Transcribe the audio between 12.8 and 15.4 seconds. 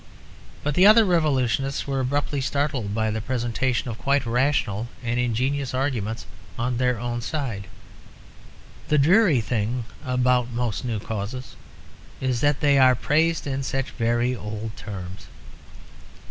praised in such very old terms.